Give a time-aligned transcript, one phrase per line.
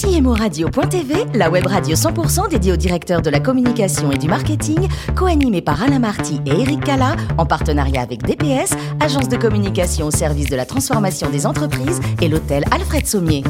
[0.00, 5.60] CMORadio.tv, la web radio 100% dédiée aux directeurs de la communication et du marketing, co-animée
[5.60, 10.48] par Alain Marty et Eric Cala, en partenariat avec DPS, agence de communication au service
[10.48, 13.44] de la transformation des entreprises, et l'hôtel Alfred Sommier.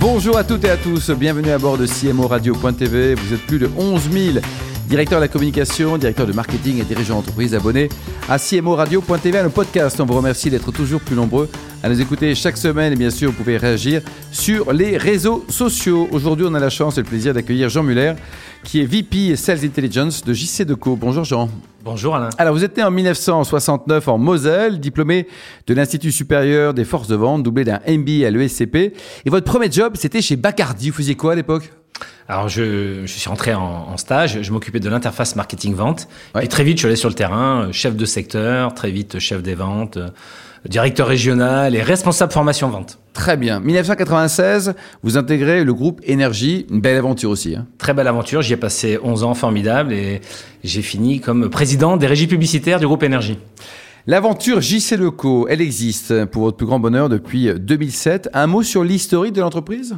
[0.00, 3.14] Bonjour à toutes et à tous, bienvenue à bord de CMORadio.tv.
[3.14, 4.38] Vous êtes plus de 11 000
[4.88, 7.88] directeurs de la communication, directeurs de marketing et dirigeants d'entreprise abonnés
[8.28, 10.00] à CMORadio.tv, à nos podcasts.
[10.00, 11.48] On vous remercie d'être toujours plus nombreux
[11.84, 14.00] à nous écouter chaque semaine et bien sûr vous pouvez réagir
[14.32, 16.08] sur les réseaux sociaux.
[16.12, 18.14] Aujourd'hui on a la chance et le plaisir d'accueillir Jean Muller
[18.62, 20.96] qui est VP Sales Intelligence de JC Deco.
[20.96, 21.50] Bonjour Jean.
[21.84, 22.30] Bonjour Alain.
[22.38, 25.28] Alors vous êtes né en 1969 en Moselle, diplômé
[25.66, 28.76] de l'Institut supérieur des forces de vente, doublé d'un MBA à l'ESCP.
[29.26, 30.88] Et votre premier job c'était chez Bacardi.
[30.88, 31.70] Vous faisiez quoi à l'époque?
[32.26, 36.08] Alors, je, je, suis rentré en, en stage, je m'occupais de l'interface marketing-vente.
[36.40, 39.42] Et très vite, je suis allé sur le terrain, chef de secteur, très vite, chef
[39.42, 39.98] des ventes,
[40.68, 42.98] directeur régional et responsable formation vente.
[43.12, 43.60] Très bien.
[43.60, 47.54] 1996, vous intégrez le groupe Énergie, une belle aventure aussi.
[47.54, 47.66] Hein.
[47.78, 50.20] Très belle aventure, j'y ai passé 11 ans formidables et
[50.64, 53.38] j'ai fini comme président des régies publicitaires du groupe Énergie.
[54.06, 58.28] L'aventure JC Leco, elle existe pour votre plus grand bonheur depuis 2007.
[58.34, 59.96] Un mot sur l'historique de l'entreprise?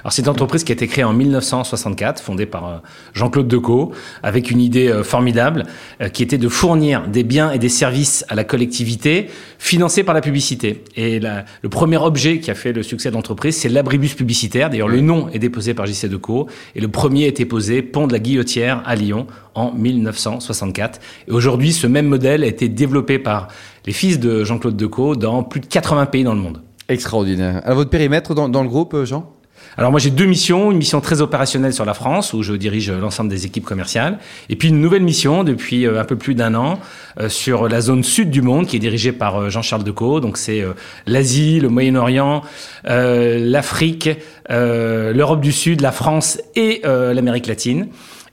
[0.00, 2.76] Alors c'est une entreprise qui a été créée en 1964, fondée par euh,
[3.14, 5.64] Jean-Claude Decaux, avec une idée euh, formidable
[6.02, 10.14] euh, qui était de fournir des biens et des services à la collectivité financés par
[10.14, 10.84] la publicité.
[10.96, 14.68] Et la, le premier objet qui a fait le succès de l'entreprise, c'est l'abribus publicitaire.
[14.68, 18.06] D'ailleurs, le nom est déposé par JC Decaux et le premier a été posé pont
[18.06, 21.00] de la Guillotière à Lyon en 1964.
[21.28, 23.45] Et aujourd'hui, ce même modèle a été développé par
[23.86, 26.62] les fils de Jean-Claude Decaux dans plus de 80 pays dans le monde.
[26.88, 27.60] Extraordinaire.
[27.64, 29.32] Alors votre périmètre dans, dans le groupe, Jean?
[29.78, 32.90] Alors moi j'ai deux missions, une mission très opérationnelle sur la France où je dirige
[32.90, 36.54] l'ensemble des équipes commerciales et puis une nouvelle mission depuis euh, un peu plus d'un
[36.54, 36.80] an
[37.20, 40.20] euh, sur la zone sud du monde qui est dirigée par euh, Jean-Charles Decaux.
[40.20, 40.64] Donc c'est
[41.06, 42.42] l'Asie, le Moyen-Orient,
[42.84, 44.10] l'Afrique,
[44.48, 47.88] l'Europe du Sud, la France et l'Amérique latine.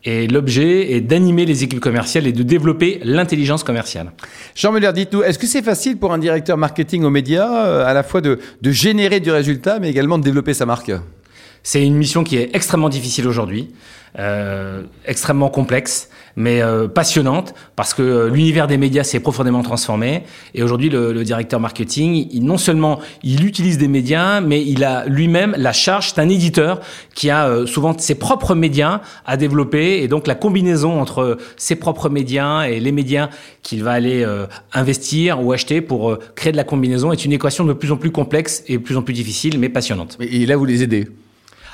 [0.06, 4.12] Et l'objet est d'animer les équipes commerciales et de développer l'intelligence commerciale.
[4.54, 8.04] Jean Muller, dites-nous, est-ce que c'est facile pour un directeur marketing aux médias à la
[8.04, 10.92] fois de, de générer du résultat, mais également de développer sa marque?
[11.64, 13.70] C'est une mission qui est extrêmement difficile aujourd'hui,
[14.20, 20.24] euh, extrêmement complexe, mais euh, passionnante parce que euh, l'univers des médias s'est profondément transformé.
[20.54, 24.84] Et aujourd'hui, le, le, directeur marketing, il, non seulement il utilise des médias, mais il
[24.84, 26.10] a lui-même la charge.
[26.10, 26.82] C'est un éditeur
[27.16, 31.76] qui a euh, souvent ses propres médias à développer, et donc la combinaison entre ses
[31.76, 33.30] propres médias et les médias
[33.62, 37.64] qu'il va aller euh, investir ou acheter pour créer de la combinaison est une équation
[37.64, 40.18] de plus en plus complexe et de plus en plus difficile, mais passionnante.
[40.20, 41.08] Et là, vous les aidez?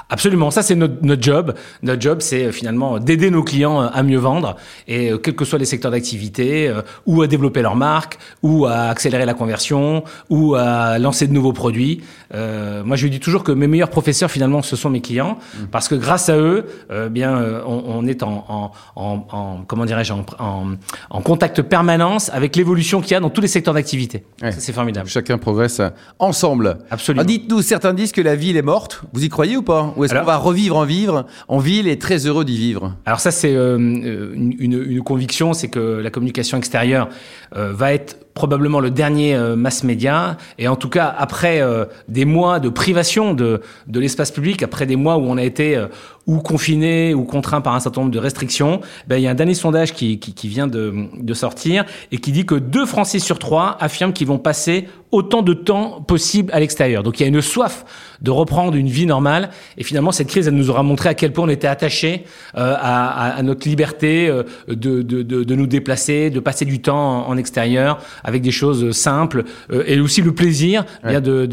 [0.10, 1.54] Absolument, ça c'est notre, notre, job.
[1.84, 4.56] Notre job, c'est euh, finalement d'aider nos clients euh, à mieux vendre
[4.88, 6.74] et euh, quels que soient les secteurs d'activité,
[7.06, 11.54] ou à développer leur marque, ou à accélérer la conversion, ou à lancer de nouveaux
[11.54, 12.02] produits.
[12.34, 15.66] Euh, moi, je dis toujours que mes meilleurs professeurs finalement, ce sont mes clients, mmh.
[15.72, 19.86] parce que grâce à eux, euh, bien, on, on, est en, en, en, en comment
[19.86, 24.24] dirais-je, en, contact permanence avec l'évolution qu'il y a dans tous les secteurs d'activité.
[24.42, 24.52] Ouais.
[24.52, 25.08] C'est formidable.
[25.10, 25.82] Chacun progresse
[26.18, 26.80] ensemble.
[26.90, 27.24] Absolument.
[27.24, 29.02] Dites-nous, certains disent que la ville est morte.
[29.14, 29.94] Vous y croyez ou pas?
[30.00, 32.96] Ou est-ce qu'on va revivre en vivre en ville et très heureux d'y vivre.
[33.06, 37.10] Alors ça, c'est euh, une, une, une, conviction, c'est que la communication extérieure
[37.56, 40.38] euh, va être probablement le dernier euh, mass média.
[40.58, 44.86] Et en tout cas, après euh, des mois de privation de, de l'espace public, après
[44.86, 45.88] des mois où on a été euh,
[46.26, 49.36] ou confiné ou contraint par un certain nombre de restrictions, ben, il y a un
[49.36, 53.40] dernier sondage qui, qui, vient de, de, sortir et qui dit que deux Français sur
[53.40, 57.02] trois affirment qu'ils vont passer autant de temps possible à l'extérieur.
[57.02, 57.84] Donc il y a une soif
[58.22, 59.50] de reprendre une vie normale.
[59.78, 62.76] Et finalement, cette crise, elle nous aura montré à quel point on était attaché euh,
[62.80, 64.28] à, notre liberté
[64.68, 67.98] de, de, de, nous déplacer, de passer du temps en extérieur
[68.30, 71.20] avec des choses simples euh, et aussi le plaisir ouais.
[71.20, 71.46] de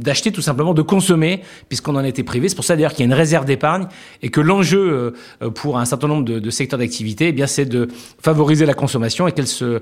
[0.00, 2.48] d'acheter tout simplement, de consommer, puisqu'on en était privé.
[2.48, 3.86] C'est pour ça d'ailleurs qu'il y a une réserve d'épargne
[4.22, 7.66] et que l'enjeu euh, pour un certain nombre de, de secteurs d'activité, eh bien c'est
[7.66, 7.88] de
[8.20, 9.80] favoriser la consommation et qu'elle se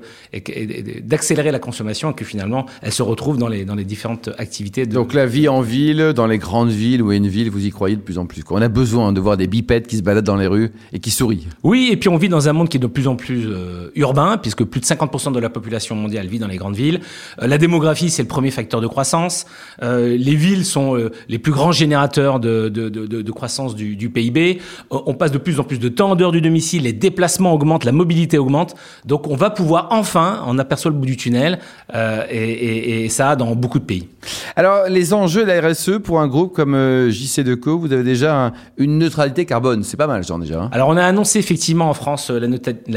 [1.03, 4.85] d'accélérer la consommation et que finalement elle se retrouve dans les dans les différentes activités.
[4.85, 4.93] De...
[4.93, 7.95] Donc la vie en ville, dans les grandes villes ou une ville, vous y croyez
[7.95, 8.43] de plus en plus.
[8.49, 11.11] On a besoin de voir des bipèdes qui se baladent dans les rues et qui
[11.11, 11.47] sourient.
[11.63, 13.89] Oui, et puis on vit dans un monde qui est de plus en plus euh,
[13.95, 17.01] urbain, puisque plus de 50% de la population mondiale vit dans les grandes villes.
[17.41, 19.45] Euh, la démographie, c'est le premier facteur de croissance.
[19.83, 23.95] Euh, les villes sont euh, les plus grands générateurs de, de, de, de croissance du,
[23.95, 24.59] du PIB.
[24.89, 27.85] On passe de plus en plus de temps en dehors du domicile, les déplacements augmentent,
[27.85, 28.75] la mobilité augmente.
[29.05, 31.59] Donc on va pouvoir enfin, on aperçoit le bout du tunnel,
[31.93, 34.07] euh, et, et, et, ça dans beaucoup de pays.
[34.55, 36.75] Alors les enjeux de la RSE pour un groupe comme
[37.09, 40.63] JC Deco, vous avez déjà un, une neutralité carbone, c'est pas mal, genre déjà.
[40.63, 42.47] Hein Alors on a annoncé effectivement en France la,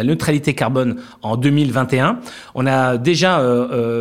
[0.05, 2.21] neutralité carbone en 2021.
[2.55, 3.43] On a déjà déjà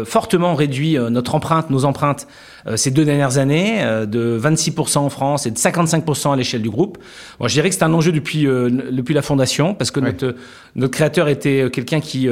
[0.06, 2.28] fortement réduit notre empreinte, nos empreintes
[2.68, 6.62] euh, ces deux dernières années, euh, de 26% en France et de 55% à l'échelle
[6.62, 6.98] du groupe.
[7.40, 10.36] Bon, je dirais que c'est un enjeu depuis euh, depuis la fondation parce que notre
[10.76, 12.30] notre créateur était quelqu'un qui,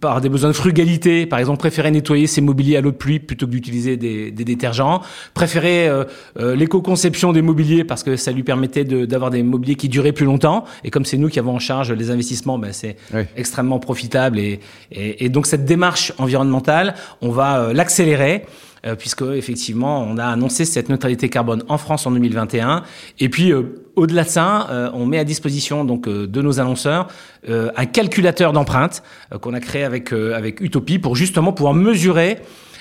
[0.00, 3.18] par des besoins de frugalité, par exemple, préférait nettoyer ses mobiliers à l'eau de pluie
[3.18, 5.00] plutôt que d'utiliser des, des, détergents,
[5.34, 5.90] préférait
[6.38, 10.64] l'éco-conception des mobiliers parce que ça lui permettait d'avoir des mobiliers qui duraient plus longtemps.
[10.84, 12.96] Et comme c'est nous qui avons en charge les investissements, ben, c'est
[13.36, 14.38] extrêmement profitable.
[14.38, 14.60] Et,
[14.92, 18.44] et, et, donc cette démarche environnementale, on va l'accélérer.
[18.84, 22.82] Euh, puisque effectivement on a annoncé cette neutralité carbone en France en 2021.
[23.20, 27.06] Et puis euh, au-delà de ça, euh, on met à disposition donc de nos annonceurs
[27.48, 29.02] un calculateur d'empreintes
[29.40, 32.38] qu'on a créé avec avec Utopie pour justement pouvoir mesurer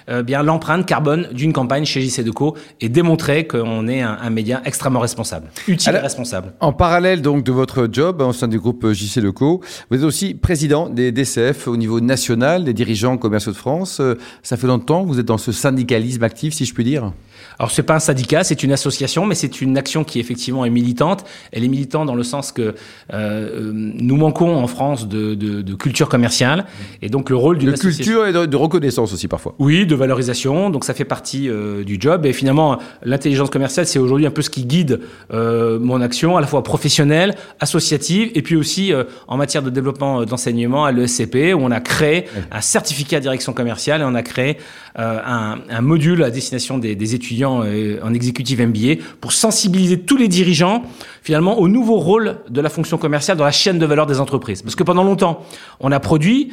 [0.09, 4.61] euh, bien l'empreinte carbone d'une campagne chez JC Deco et démontrer qu'on est un, média
[4.65, 6.53] extrêmement responsable, utile et responsable.
[6.59, 10.33] En parallèle donc de votre job au sein du groupe JC Deco, vous êtes aussi
[10.33, 13.99] président des DCF au niveau national, des dirigeants commerciaux de France.
[13.99, 17.11] Euh, ça fait longtemps que vous êtes dans ce syndicalisme actif, si je puis dire?
[17.59, 20.69] Alors c'est pas un syndicat, c'est une association, mais c'est une action qui effectivement est
[20.69, 21.25] militante.
[21.51, 22.75] Elle est militante dans le sens que
[23.13, 26.65] euh, nous manquons en France de, de, de, culture commerciale,
[27.01, 29.55] et donc le rôle d'une de culture et de, reconnaissance aussi parfois.
[29.59, 30.69] Oui, de valorisation.
[30.69, 32.25] Donc ça fait partie euh, du job.
[32.25, 34.99] Et finalement, l'intelligence commerciale, c'est aujourd'hui un peu ce qui guide
[35.33, 39.69] euh, mon action, à la fois professionnelle, associative, et puis aussi euh, en matière de
[39.69, 44.03] développement euh, d'enseignement à l'ESCP, où on a créé un certificat de direction commerciale et
[44.03, 44.57] on a créé
[44.95, 50.17] un, un, module à destination des, des étudiants euh, en exécutif MBA pour sensibiliser tous
[50.17, 50.83] les dirigeants
[51.21, 54.61] finalement au nouveau rôle de la fonction commerciale dans la chaîne de valeur des entreprises.
[54.61, 55.43] Parce que pendant longtemps,
[55.79, 56.51] on a produit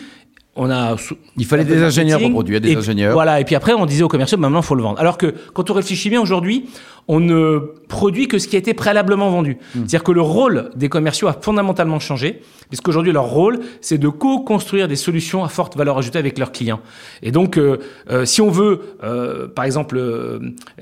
[0.59, 0.97] on a
[1.37, 3.13] il fallait des ingénieurs pour produire des ingénieurs.
[3.13, 4.99] Voilà, et puis après on disait aux commerciaux maintenant il faut le vendre.
[4.99, 6.67] Alors que quand on réfléchit bien aujourd'hui,
[7.09, 7.59] on ne
[7.89, 9.57] produit que ce qui a été préalablement vendu.
[9.75, 9.79] Hmm.
[9.79, 14.89] C'est-à-dire que le rôle des commerciaux a fondamentalement changé, puisqu'aujourd'hui leur rôle, c'est de co-construire
[14.89, 16.81] des solutions à forte valeur ajoutée avec leurs clients.
[17.23, 17.79] Et donc, euh,
[18.11, 19.99] euh, si on veut, euh, par exemple,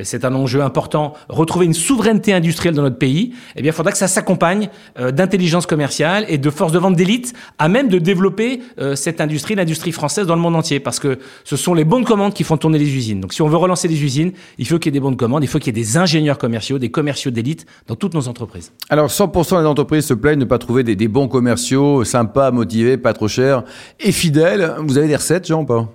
[0.02, 3.93] c'est un enjeu important, retrouver une souveraineté industrielle dans notre pays, eh bien, il faudra
[3.93, 4.69] que ça s'accompagne
[5.12, 8.61] d'intelligence commerciale et de force de vente d'élite, à même de développer
[8.94, 12.32] cette industrie, l'industrie française dans le monde entier, parce que ce sont les bonnes commandes
[12.32, 13.20] qui font tourner les usines.
[13.20, 15.44] Donc, si on veut relancer les usines, il faut qu'il y ait des bonnes commandes,
[15.44, 18.28] il faut qu'il y ait des ingénieurs ingénieurs commerciaux, des commerciaux d'élite dans toutes nos
[18.28, 18.72] entreprises.
[18.88, 22.50] Alors 100% des entreprises se plaignent de ne pas trouver des, des bons commerciaux sympas,
[22.50, 23.64] motivés, pas trop chers
[24.00, 24.74] et fidèles.
[24.86, 25.88] Vous avez des recettes, Jean, ou pas?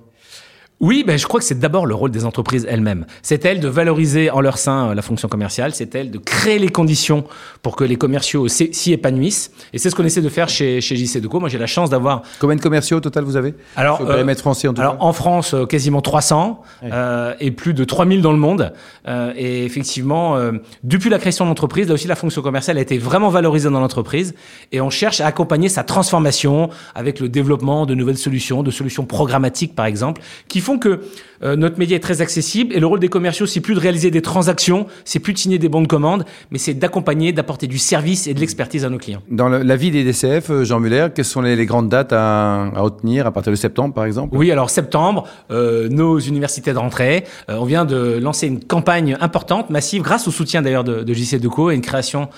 [0.81, 3.05] Oui, ben, je crois que c'est d'abord le rôle des entreprises elles-mêmes.
[3.21, 6.59] C'est elles de valoriser en leur sein euh, la fonction commerciale, c'est elles de créer
[6.59, 7.23] les conditions
[7.61, 9.51] pour que les commerciaux s'y épanouissent.
[9.73, 11.39] Et c'est ce qu'on essaie de faire chez, chez JC Deco.
[11.39, 12.23] Moi, j'ai la chance d'avoir...
[12.39, 13.53] Combien de commerciaux au total vous avez?
[13.75, 18.21] Alors, euh, en, tout alors en France, euh, quasiment 300 euh, et plus de 3000
[18.21, 18.73] dans le monde.
[19.07, 20.53] Euh, et effectivement, euh,
[20.83, 23.79] depuis la création de l'entreprise, là aussi, la fonction commerciale a été vraiment valorisée dans
[23.79, 24.33] l'entreprise.
[24.71, 29.05] Et on cherche à accompagner sa transformation avec le développement de nouvelles solutions, de solutions
[29.05, 31.01] programmatiques, par exemple, qui font que
[31.43, 34.11] euh, notre média est très accessible et le rôle des commerciaux, c'est plus de réaliser
[34.11, 37.77] des transactions, c'est plus de signer des bons de commande, mais c'est d'accompagner, d'apporter du
[37.77, 39.21] service et de l'expertise à nos clients.
[39.29, 42.81] Dans la vie des DCF, euh, Jean Muller, quelles sont les, grandes dates à, à,
[42.81, 44.35] retenir à partir de septembre, par exemple?
[44.35, 49.69] Oui, alors septembre, euh, nos universités de rentrée, on vient de lancer une campagne importante,
[49.69, 52.29] massive, grâce au soutien d'ailleurs de, de JC Deco et une création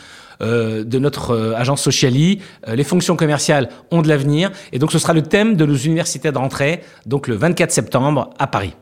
[0.41, 2.39] euh, de notre euh, agence Sociali.
[2.67, 4.51] Euh, les fonctions commerciales ont de l'avenir.
[4.71, 8.29] Et donc, ce sera le thème de nos universités de rentrée, donc le 24 septembre
[8.39, 8.73] à Paris.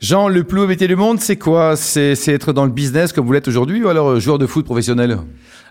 [0.00, 1.74] Jean, le plus haut métier du monde, c'est quoi?
[1.74, 5.18] C'est être dans le business comme vous l'êtes aujourd'hui ou alors joueur de foot professionnel?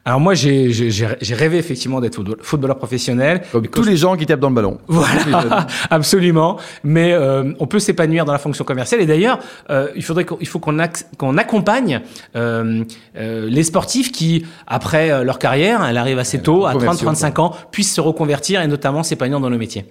[0.07, 3.41] Alors moi, j'ai rêvé effectivement d'être footballeur professionnel.
[3.51, 4.77] Comme tous les gens qui tapent dans le ballon.
[4.87, 6.57] Voilà, absolument.
[6.85, 9.01] Mais euh, on peut s'épanouir dans la fonction commerciale.
[9.01, 10.77] Et d'ailleurs, euh, il faudrait qu'il faut qu'on
[11.17, 12.01] qu'on accompagne
[12.37, 12.85] euh,
[13.15, 18.01] les sportifs qui, après leur carrière, elle arrive assez tôt, à 30-35 ans, puissent se
[18.01, 19.83] reconvertir et notamment s'épanouir dans le métier.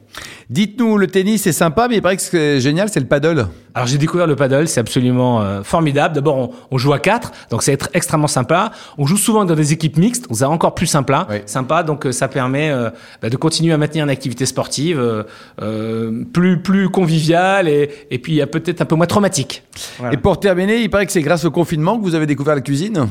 [0.49, 3.49] Dites-nous, le tennis c'est sympa, mais il paraît que c'est génial, c'est le paddle.
[3.75, 6.15] Alors j'ai découvert le paddle, c'est absolument formidable.
[6.15, 8.71] D'abord, on, on, joue à quatre, donc c'est extrêmement sympa.
[8.97, 11.83] On joue souvent dans des équipes mixte, c'est encore plus sympa, sympa.
[11.83, 16.63] Donc euh, ça permet euh, bah, de continuer à maintenir une activité sportive euh, plus
[16.63, 19.63] plus conviviale et, et puis peut-être un peu moins traumatique.
[20.13, 22.61] Et pour terminer, il paraît que c'est grâce au confinement que vous avez découvert la
[22.61, 23.09] cuisine?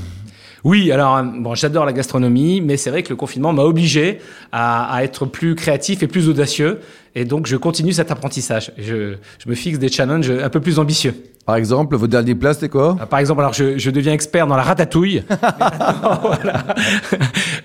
[0.63, 4.19] Oui, alors bon, j'adore la gastronomie, mais c'est vrai que le confinement m'a obligé
[4.51, 6.79] à, à, être plus créatif et plus audacieux.
[7.15, 8.74] Et donc, je continue cet apprentissage.
[8.77, 11.13] Je, je me fixe des challenges un peu plus ambitieux.
[11.45, 12.98] Par exemple, votre dernier plat, c'était quoi?
[13.00, 15.22] Ah, Par exemple, alors je, je, deviens expert dans la ratatouille.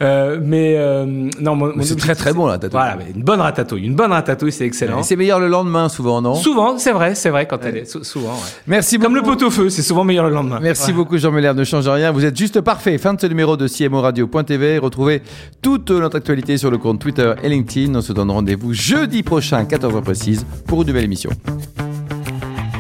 [0.03, 1.07] euh, mais euh,
[1.41, 2.79] non, mon, c'est très très bon la ratatouille.
[2.79, 5.03] Voilà, mais une bonne ratatouille, une bonne ratatouille, c'est excellent.
[5.03, 6.35] c'est meilleur le lendemain, souvent, non?
[6.35, 8.35] Souvent, c'est vrai, c'est vrai quand elle est souvent.
[8.35, 8.51] Ouais.
[8.67, 9.15] Merci beaucoup.
[9.15, 10.59] Comme le pot au feu, c'est souvent meilleur le lendemain.
[10.61, 11.55] Merci beaucoup, Jean Muller.
[11.55, 12.99] Ne change rien, vous êtes juste parfait.
[12.99, 14.77] Fin de ce numéro de CMO Radio.tv.
[14.77, 15.23] Retrouvez
[15.63, 17.95] toute notre actualité sur le compte Twitter et LinkedIn.
[17.95, 21.31] On se donne rendez-vous jeudi prochain prochain, 14h précise, pour une nouvelle émission.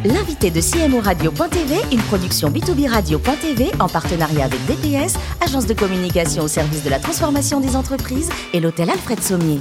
[0.05, 6.43] L'invité de CMO Radio.tv, une production B2B Radio.tv en partenariat avec DPS, agence de communication
[6.43, 9.61] au service de la transformation des entreprises et l'hôtel Alfred Sommier.